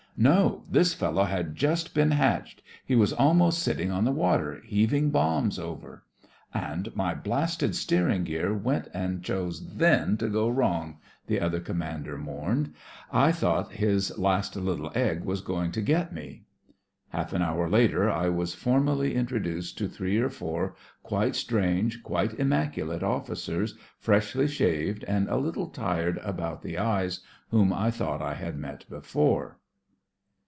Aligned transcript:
"No! 0.17 0.65
This 0.69 0.93
fellow 0.93 1.23
had 1.23 1.55
just 1.55 1.95
been 1.95 2.11
hatched. 2.11 2.61
He 2.85 2.95
was 2.95 3.13
almost 3.13 3.59
sitting 3.63 3.89
on 3.91 4.03
the 4.05 4.11
water, 4.11 4.61
heaving 4.65 5.09
bombs 5.09 5.57
over." 5.57 6.03
"And 6.53 6.95
my 6.95 7.15
blasted 7.15 7.75
steering 7.75 8.25
gear 8.25 8.53
went 8.53 8.89
and 8.93 9.23
chose 9.23 9.77
then 9.77 10.17
to 10.17 10.27
go 10.29 10.47
wrong," 10.47 10.97
the 11.25 11.39
other 11.39 11.59
commander 11.59 12.17
mourned. 12.19 12.71
"I 13.11 13.31
thought 13.31 13.71
his 13.71 14.15
last 14.19 14.55
little 14.55 14.91
egg 14.93 15.23
was 15.23 15.41
going 15.41 15.71
to 15.71 15.81
get 15.81 16.13
me!" 16.13 16.43
Half 17.09 17.33
an 17.33 17.41
hour 17.41 17.67
later 17.67 18.11
I 18.11 18.29
was 18.29 18.53
formally 18.53 19.15
in 19.15 19.25
troduced 19.25 19.75
to 19.77 19.87
three 19.87 20.17
or 20.19 20.29
four 20.29 20.75
quite 21.01 21.35
strange, 21.37 22.03
quite 22.03 22.33
immaculate 22.37 23.01
oflBcers, 23.01 23.71
freshly 23.97 24.47
shaved, 24.47 25.03
and 25.05 25.27
a 25.29 25.37
little 25.37 25.67
tired 25.69 26.19
about 26.21 26.61
the 26.61 26.77
eyes, 26.77 27.21
whom 27.49 27.73
I 27.73 27.89
thought 27.89 28.21
I 28.21 28.33
had 28.35 28.57
met 28.57 28.87
before. 28.89 29.57